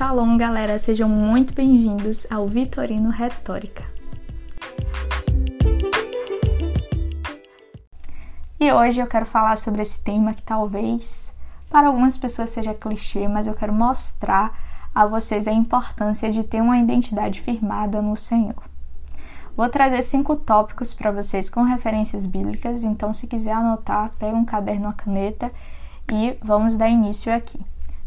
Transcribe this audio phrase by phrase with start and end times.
[0.00, 3.84] Shalom, galera, sejam muito bem-vindos ao Vitorino Retórica.
[8.58, 11.36] E hoje eu quero falar sobre esse tema que talvez
[11.68, 14.58] para algumas pessoas seja clichê, mas eu quero mostrar
[14.94, 18.64] a vocês a importância de ter uma identidade firmada no Senhor.
[19.54, 24.46] Vou trazer cinco tópicos para vocês com referências bíblicas, então se quiser anotar, pega um
[24.46, 25.52] caderno, uma caneta
[26.10, 27.60] e vamos dar início aqui.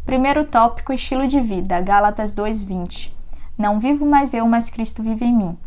[0.04, 3.12] Primeiro tópico: estilo de vida, Gálatas 2:20.
[3.56, 5.58] Não vivo mais eu, mas Cristo vive em mim.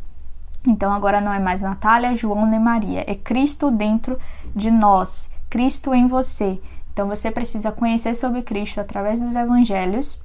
[0.66, 4.20] Então agora não é mais Natália, João nem Maria, é Cristo dentro
[4.56, 6.62] de nós, Cristo em você.
[6.92, 10.24] Então você precisa conhecer sobre Cristo através dos evangelhos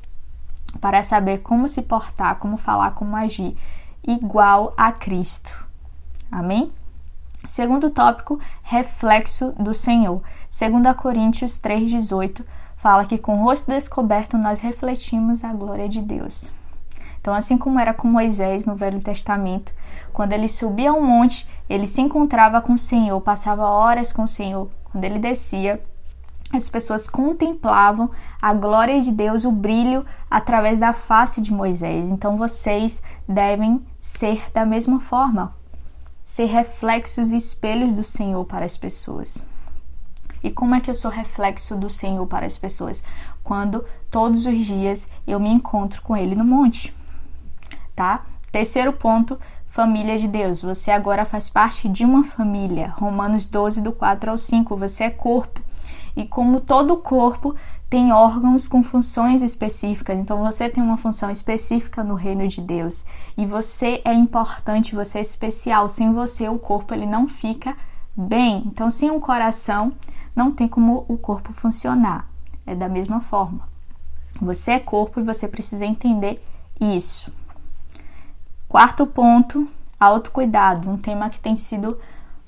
[0.81, 3.57] para saber como se portar, como falar, como agir
[4.07, 5.67] igual a Cristo.
[6.31, 6.73] Amém?
[7.47, 10.23] Segundo tópico, reflexo do Senhor.
[10.51, 12.45] 2 Coríntios 3:18
[12.83, 16.51] fala que com o rosto descoberto nós refletimos a glória de Deus.
[17.21, 19.73] Então, assim como era com Moisés no Velho Testamento,
[20.13, 24.29] quando ele subia ao monte, ele se encontrava com o Senhor, passava horas com o
[24.29, 24.69] Senhor.
[24.91, 25.81] Quando ele descia,
[26.53, 28.11] as pessoas contemplavam
[28.43, 32.11] a glória de Deus, o brilho através da face de Moisés.
[32.11, 35.55] Então, vocês devem ser da mesma forma,
[36.25, 39.52] ser reflexos e espelhos do Senhor para as pessoas.
[40.43, 43.03] E como é que eu sou reflexo do Senhor para as pessoas?
[43.43, 46.95] Quando todos os dias eu me encontro com Ele no monte,
[47.95, 48.25] tá?
[48.51, 50.61] Terceiro ponto, família de Deus.
[50.61, 52.95] Você agora faz parte de uma família.
[52.99, 54.77] Romanos 12, do 4 ao 5.
[54.77, 55.61] Você é corpo.
[56.15, 57.57] E como todo corpo
[57.89, 63.05] tem órgãos com funções específicas, então você tem uma função específica no reino de Deus
[63.37, 65.91] e você é importante, você é especial.
[65.91, 67.77] Sem você o corpo ele não fica
[68.17, 68.63] bem.
[68.67, 69.93] Então sem um coração
[70.35, 72.29] não tem como o corpo funcionar.
[72.67, 73.69] É da mesma forma.
[74.41, 76.43] Você é corpo e você precisa entender
[76.81, 77.33] isso.
[78.69, 79.69] Quarto ponto,
[80.01, 81.99] autocuidado, um tema que tem sido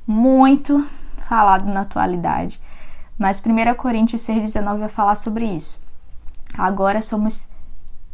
[0.07, 0.83] muito
[1.19, 2.61] falado na atualidade.
[3.19, 5.79] Mas 1 Coríntios 6,19 vai falar sobre isso.
[6.57, 7.51] Agora somos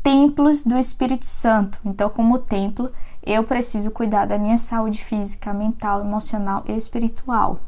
[0.02, 1.78] templos do Espírito Santo.
[1.84, 2.90] Então, como templo,
[3.24, 7.60] eu preciso cuidar da minha saúde física, mental, emocional e espiritual.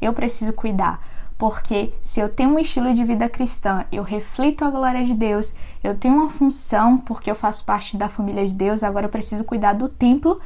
[0.00, 1.00] Eu preciso cuidar
[1.40, 5.56] porque se eu tenho um estilo de vida cristã, eu reflito a glória de Deus,
[5.82, 9.42] eu tenho uma função porque eu faço parte da família de Deus, agora eu preciso
[9.42, 10.38] cuidar do templo,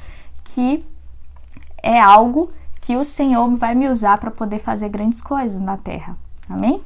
[0.45, 0.87] que
[1.83, 6.17] é algo que o Senhor vai me usar para poder fazer grandes coisas na terra.
[6.49, 6.81] Amém?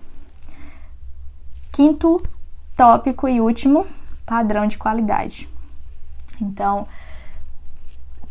[1.70, 2.22] Quinto
[2.74, 3.86] tópico e último,
[4.24, 5.46] padrão de qualidade.
[6.40, 6.88] Então,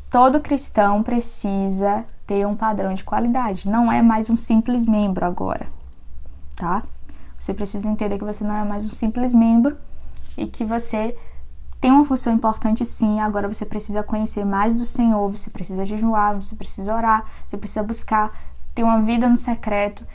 [0.09, 3.69] todo cristão precisa ter um padrão de qualidade.
[3.69, 5.65] Não é mais um simples membro agora,
[6.57, 6.83] tá?
[7.39, 9.77] Você precisa entender que você não é mais um simples membro
[10.37, 11.17] e que você
[11.79, 13.21] tem uma função importante sim.
[13.21, 17.81] Agora você precisa conhecer mais do Senhor, você precisa jejuar, você precisa orar, você precisa
[17.81, 18.31] buscar
[18.75, 20.05] ter uma vida no secreto.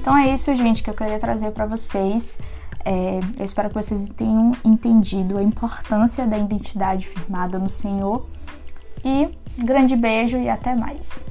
[0.00, 2.38] Então é isso, gente, que eu queria trazer para vocês.
[2.90, 8.26] É, eu espero que vocês tenham entendido a importância da identidade firmada no Senhor.
[9.04, 9.28] E
[9.62, 11.26] grande beijo e até mais.